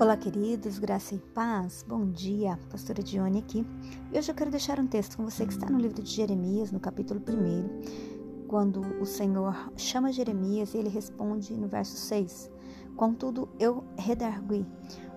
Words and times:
Olá, 0.00 0.16
queridos, 0.16 0.80
graça 0.80 1.14
e 1.14 1.18
paz. 1.18 1.84
Bom 1.86 2.10
dia, 2.10 2.58
pastora 2.68 3.00
Dione 3.00 3.38
aqui. 3.38 3.64
E 4.12 4.18
hoje 4.18 4.28
eu 4.28 4.34
quero 4.34 4.50
deixar 4.50 4.80
um 4.80 4.88
texto 4.88 5.16
com 5.16 5.24
você 5.24 5.46
que 5.46 5.52
está 5.52 5.70
no 5.70 5.78
livro 5.78 6.02
de 6.02 6.10
Jeremias, 6.10 6.72
no 6.72 6.80
capítulo 6.80 7.20
1, 7.20 8.46
quando 8.48 8.80
o 9.00 9.06
Senhor 9.06 9.72
chama 9.76 10.12
Jeremias 10.12 10.74
e 10.74 10.78
ele 10.78 10.88
responde 10.88 11.54
no 11.54 11.68
verso 11.68 11.96
6: 11.96 12.50
Contudo, 12.96 13.48
eu 13.60 13.84
redargui, 13.96 14.66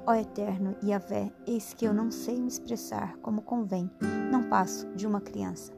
ó 0.06 0.14
Eterno 0.14 0.76
Yahvé, 0.84 1.34
eis 1.48 1.74
que 1.74 1.86
eu 1.86 1.94
não 1.94 2.12
sei 2.12 2.40
me 2.40 2.48
expressar 2.48 3.18
como 3.18 3.42
convém, 3.42 3.90
não 4.32 4.44
passo 4.44 4.88
de 4.94 5.08
uma 5.08 5.20
criança. 5.20 5.74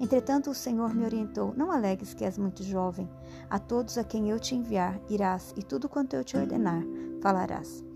Entretanto, 0.00 0.50
o 0.50 0.54
Senhor 0.54 0.92
me 0.92 1.04
orientou: 1.04 1.54
Não 1.56 1.70
alegues 1.70 2.14
que 2.14 2.24
és 2.24 2.36
muito 2.36 2.64
jovem. 2.64 3.08
A 3.48 3.60
todos 3.60 3.96
a 3.96 4.02
quem 4.02 4.28
eu 4.28 4.40
te 4.40 4.56
enviar, 4.56 5.00
irás, 5.08 5.54
e 5.56 5.62
tudo 5.62 5.88
quanto 5.88 6.16
eu 6.16 6.24
te 6.24 6.36
ordenar, 6.36 6.82
falarás. 7.22 7.88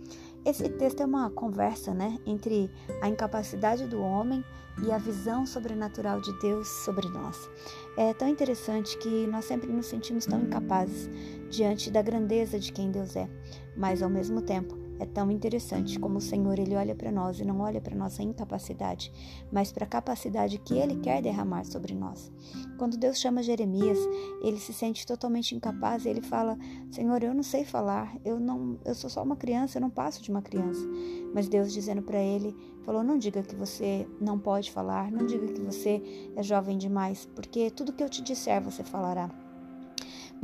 Esse 0.44 0.68
texto 0.68 1.00
é 1.00 1.06
uma 1.06 1.30
conversa 1.30 1.94
né, 1.94 2.18
entre 2.26 2.70
a 3.00 3.08
incapacidade 3.08 3.86
do 3.86 4.00
homem 4.02 4.44
e 4.86 4.92
a 4.92 4.98
visão 4.98 5.46
sobrenatural 5.46 6.20
de 6.20 6.38
Deus 6.38 6.68
sobre 6.68 7.08
nós. 7.08 7.48
É 7.96 8.12
tão 8.12 8.28
interessante 8.28 8.98
que 8.98 9.26
nós 9.26 9.46
sempre 9.46 9.72
nos 9.72 9.86
sentimos 9.86 10.26
tão 10.26 10.42
incapazes 10.42 11.08
diante 11.48 11.90
da 11.90 12.02
grandeza 12.02 12.58
de 12.58 12.72
quem 12.72 12.90
Deus 12.90 13.16
é, 13.16 13.26
mas 13.74 14.02
ao 14.02 14.10
mesmo 14.10 14.42
tempo 14.42 14.83
é 14.98 15.06
tão 15.06 15.30
interessante 15.30 15.98
como 15.98 16.18
o 16.18 16.20
Senhor 16.20 16.58
ele 16.58 16.74
olha 16.74 16.94
para 16.94 17.10
nós 17.10 17.38
e 17.40 17.44
não 17.44 17.60
olha 17.60 17.80
para 17.80 17.96
nossa 17.96 18.22
incapacidade, 18.22 19.12
mas 19.52 19.72
para 19.72 19.84
a 19.84 19.88
capacidade 19.88 20.58
que 20.58 20.74
ele 20.74 20.96
quer 20.96 21.22
derramar 21.22 21.64
sobre 21.64 21.94
nós. 21.94 22.32
Quando 22.78 22.96
Deus 22.96 23.18
chama 23.18 23.42
Jeremias, 23.42 23.98
ele 24.42 24.58
se 24.58 24.72
sente 24.72 25.06
totalmente 25.06 25.54
incapaz 25.54 26.04
e 26.04 26.08
ele 26.08 26.20
fala: 26.20 26.58
"Senhor, 26.90 27.22
eu 27.22 27.34
não 27.34 27.42
sei 27.42 27.64
falar, 27.64 28.16
eu 28.24 28.38
não, 28.38 28.78
eu 28.84 28.94
sou 28.94 29.10
só 29.10 29.22
uma 29.22 29.36
criança, 29.36 29.78
eu 29.78 29.82
não 29.82 29.90
passo 29.90 30.22
de 30.22 30.30
uma 30.30 30.42
criança". 30.42 30.84
Mas 31.34 31.48
Deus 31.48 31.72
dizendo 31.72 32.02
para 32.02 32.18
ele, 32.18 32.56
falou: 32.82 33.02
"Não 33.02 33.18
diga 33.18 33.42
que 33.42 33.54
você 33.54 34.06
não 34.20 34.38
pode 34.38 34.70
falar, 34.70 35.10
não 35.10 35.26
diga 35.26 35.46
que 35.48 35.60
você 35.60 36.02
é 36.36 36.42
jovem 36.42 36.78
demais, 36.78 37.28
porque 37.34 37.70
tudo 37.70 37.92
que 37.92 38.02
eu 38.02 38.08
te 38.08 38.22
disser 38.22 38.62
você 38.62 38.84
falará". 38.84 39.30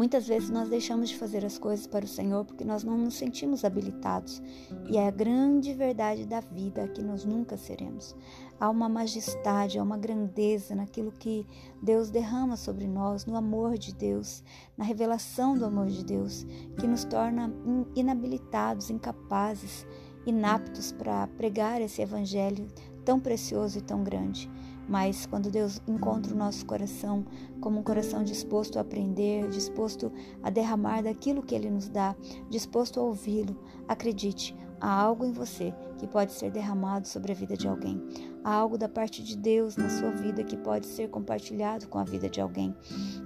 Muitas 0.01 0.27
vezes 0.27 0.49
nós 0.49 0.71
deixamos 0.71 1.11
de 1.11 1.19
fazer 1.19 1.45
as 1.45 1.59
coisas 1.59 1.87
para 1.87 2.07
o 2.07 2.09
Senhor 2.09 2.43
porque 2.47 2.65
nós 2.65 2.83
não 2.83 2.97
nos 2.97 3.17
sentimos 3.17 3.67
habilitados. 3.67 4.41
E 4.89 4.97
é 4.97 5.07
a 5.07 5.11
grande 5.11 5.75
verdade 5.75 6.25
da 6.25 6.41
vida 6.41 6.89
que 6.89 7.03
nós 7.03 7.27
nunca 7.27 7.59
seremos. 7.59 8.17
Há 8.59 8.71
uma 8.71 8.89
majestade, 8.89 9.79
há 9.79 9.83
uma 9.83 9.99
grandeza 9.99 10.75
naquilo 10.75 11.13
que 11.13 11.47
Deus 11.83 12.09
derrama 12.09 12.57
sobre 12.57 12.87
nós, 12.87 13.27
no 13.27 13.37
amor 13.37 13.77
de 13.77 13.95
Deus, 13.95 14.43
na 14.75 14.87
revelação 14.87 15.55
do 15.55 15.67
amor 15.67 15.89
de 15.89 16.03
Deus, 16.03 16.47
que 16.79 16.87
nos 16.87 17.05
torna 17.05 17.53
inabilitados, 17.95 18.89
incapazes, 18.89 19.87
inaptos 20.25 20.93
para 20.93 21.27
pregar 21.27 21.83
esse 21.83 22.01
evangelho 22.01 22.67
tão 23.05 23.21
precioso 23.21 23.77
e 23.77 23.83
tão 23.83 24.03
grande. 24.03 24.51
Mas 24.91 25.25
quando 25.25 25.53
Deus 25.53 25.81
encontra 25.87 26.35
o 26.35 26.37
nosso 26.37 26.67
coração 26.67 27.25
como 27.61 27.79
um 27.79 27.83
coração 27.83 28.25
disposto 28.25 28.77
a 28.77 28.81
aprender, 28.81 29.49
disposto 29.49 30.11
a 30.43 30.51
derramar 30.51 31.03
daquilo 31.03 31.45
que 31.45 31.55
Ele 31.55 31.71
nos 31.71 31.89
dá, 31.89 32.17
disposto 32.49 32.99
a 32.99 33.05
ouvi-lo, 33.05 33.57
acredite, 33.87 34.53
há 34.81 34.93
algo 34.93 35.25
em 35.25 35.31
você 35.31 35.73
que 36.01 36.07
pode 36.07 36.33
ser 36.33 36.51
derramado 36.51 37.07
sobre 37.07 37.31
a 37.31 37.35
vida 37.35 37.55
de 37.55 37.69
alguém. 37.69 38.03
Há 38.43 38.55
algo 38.55 38.79
da 38.79 38.89
parte 38.89 39.23
de 39.23 39.37
Deus 39.37 39.77
na 39.77 39.91
sua 39.91 40.11
vida 40.11 40.43
que 40.43 40.57
pode 40.57 40.87
ser 40.87 41.11
compartilhado 41.11 41.87
com 41.89 41.99
a 41.99 42.05
vida 42.05 42.27
de 42.27 42.41
alguém. 42.41 42.75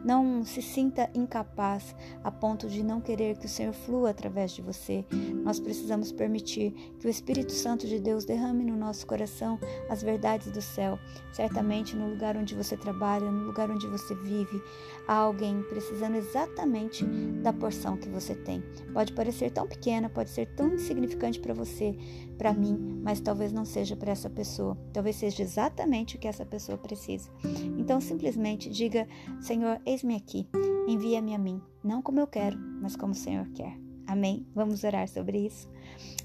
Não 0.04 0.44
se 0.44 0.60
sinta 0.60 1.08
incapaz 1.14 1.94
a 2.24 2.32
ponto 2.32 2.68
de 2.68 2.82
não 2.82 3.00
querer 3.00 3.38
que 3.38 3.46
o 3.46 3.48
Senhor 3.48 3.72
flua 3.72 4.10
através 4.10 4.50
de 4.50 4.60
você. 4.60 5.04
Nós 5.44 5.60
precisamos 5.60 6.10
permitir 6.10 6.72
que 6.98 7.06
o 7.06 7.10
Espírito 7.10 7.52
Santo 7.52 7.86
de 7.86 8.00
Deus 8.00 8.24
derrame 8.24 8.64
no 8.64 8.76
nosso 8.76 9.06
coração 9.06 9.56
as 9.88 10.02
verdades 10.02 10.50
do 10.50 10.60
céu. 10.60 10.98
Certamente 11.32 11.94
no 11.94 12.10
lugar 12.10 12.36
onde 12.36 12.56
você 12.56 12.76
trabalha, 12.76 13.30
no 13.30 13.44
lugar 13.44 13.70
onde 13.70 13.86
você 13.86 14.16
vive, 14.16 14.60
há 15.06 15.14
alguém 15.14 15.62
precisando 15.68 16.16
exatamente 16.16 17.04
da 17.40 17.52
porção 17.52 17.96
que 17.96 18.08
você 18.08 18.34
tem. 18.34 18.64
Pode 18.92 19.12
parecer 19.12 19.52
tão 19.52 19.68
pequena, 19.68 20.08
pode 20.08 20.30
ser 20.30 20.46
tão 20.56 20.74
insignificante 20.74 21.38
para 21.38 21.54
você, 21.54 21.96
para 22.36 22.52
mim, 22.64 23.00
mas 23.02 23.20
talvez 23.20 23.52
não 23.52 23.64
seja 23.64 23.94
para 23.96 24.12
essa 24.12 24.30
pessoa. 24.30 24.76
Talvez 24.92 25.16
seja 25.16 25.42
exatamente 25.42 26.16
o 26.16 26.18
que 26.18 26.28
essa 26.28 26.44
pessoa 26.44 26.78
precisa. 26.78 27.30
Então, 27.78 28.00
simplesmente 28.00 28.70
diga: 28.70 29.06
Senhor, 29.40 29.80
eis-me 29.84 30.16
aqui, 30.16 30.48
envia-me 30.88 31.34
a 31.34 31.38
mim, 31.38 31.60
não 31.82 32.00
como 32.00 32.20
eu 32.20 32.26
quero, 32.26 32.58
mas 32.80 32.96
como 32.96 33.12
o 33.12 33.16
Senhor 33.16 33.46
quer. 33.50 33.78
Amém? 34.06 34.46
Vamos 34.54 34.84
orar 34.84 35.08
sobre 35.08 35.38
isso? 35.46 35.68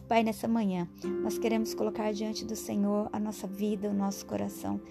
Pai, 0.07 0.23
nessa 0.23 0.47
manhã, 0.47 0.87
nós 1.21 1.37
queremos 1.37 1.73
colocar 1.73 2.11
diante 2.13 2.43
do 2.43 2.55
Senhor 2.55 3.09
a 3.11 3.19
nossa 3.19 3.47
vida, 3.47 3.89
o 3.89 3.93
nosso 3.93 4.25
coração. 4.25 4.81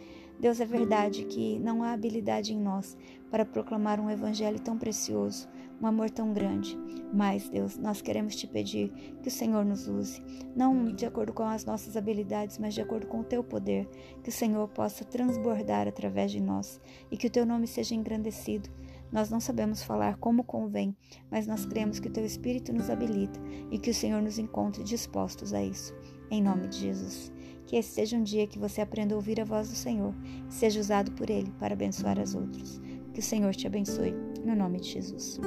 Deus, 0.40 0.60
é 0.60 0.64
verdade 0.64 1.24
que 1.24 1.58
não 1.58 1.82
há 1.82 1.92
habilidade 1.92 2.54
em 2.54 2.60
nós 2.60 2.96
para 3.30 3.44
proclamar 3.44 3.98
um 3.98 4.08
evangelho 4.08 4.60
tão 4.60 4.78
precioso, 4.78 5.48
um 5.80 5.86
amor 5.86 6.10
tão 6.10 6.32
grande. 6.32 6.78
Mas, 7.12 7.48
Deus, 7.48 7.76
nós 7.76 8.00
queremos 8.00 8.36
te 8.36 8.46
pedir 8.46 8.90
que 9.22 9.28
o 9.28 9.32
Senhor 9.32 9.64
nos 9.64 9.88
use, 9.88 10.22
não 10.54 10.92
de 10.92 11.06
acordo 11.06 11.32
com 11.32 11.42
as 11.42 11.64
nossas 11.64 11.96
habilidades, 11.96 12.58
mas 12.58 12.74
de 12.74 12.80
acordo 12.80 13.06
com 13.06 13.20
o 13.20 13.24
teu 13.24 13.42
poder, 13.42 13.88
que 14.22 14.28
o 14.28 14.32
Senhor 14.32 14.68
possa 14.68 15.04
transbordar 15.04 15.88
através 15.88 16.30
de 16.30 16.40
nós 16.40 16.80
e 17.10 17.16
que 17.16 17.26
o 17.26 17.30
teu 17.30 17.44
nome 17.44 17.66
seja 17.66 17.94
engrandecido. 17.94 18.70
Nós 19.10 19.30
não 19.30 19.40
sabemos 19.40 19.82
falar 19.82 20.18
como 20.18 20.44
convém, 20.44 20.94
mas 21.30 21.46
nós 21.46 21.64
cremos 21.64 21.98
que 21.98 22.08
o 22.08 22.12
teu 22.12 22.24
Espírito 22.24 22.72
nos 22.72 22.90
habilita 22.90 23.40
e 23.70 23.78
que 23.78 23.90
o 23.90 23.94
Senhor 23.94 24.20
nos 24.20 24.38
encontre 24.38 24.84
dispostos 24.84 25.54
a 25.54 25.62
isso. 25.62 25.94
Em 26.30 26.42
nome 26.42 26.68
de 26.68 26.78
Jesus. 26.78 27.32
Que 27.68 27.76
esse 27.76 27.90
seja 27.90 28.16
um 28.16 28.22
dia 28.22 28.46
que 28.46 28.58
você 28.58 28.80
aprenda 28.80 29.14
a 29.14 29.16
ouvir 29.16 29.38
a 29.40 29.44
voz 29.44 29.68
do 29.68 29.76
Senhor 29.76 30.14
e 30.48 30.54
seja 30.54 30.80
usado 30.80 31.12
por 31.12 31.28
Ele 31.28 31.52
para 31.58 31.74
abençoar 31.74 32.18
as 32.18 32.34
outros. 32.34 32.80
Que 33.12 33.20
o 33.20 33.22
Senhor 33.22 33.54
te 33.54 33.66
abençoe. 33.66 34.14
No 34.42 34.56
nome 34.56 34.80
de 34.80 34.92
Jesus. 34.92 35.38